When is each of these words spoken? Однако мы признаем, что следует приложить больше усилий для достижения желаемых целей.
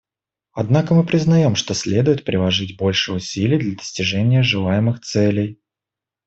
Однако 0.53 0.95
мы 0.95 1.05
признаем, 1.05 1.53
что 1.55 1.75
следует 1.75 2.25
приложить 2.25 2.75
больше 2.75 3.13
усилий 3.13 3.59
для 3.59 3.75
достижения 3.75 4.41
желаемых 4.41 4.99
целей. 5.01 5.61